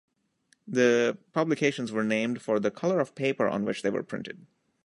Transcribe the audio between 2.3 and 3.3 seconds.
for the color of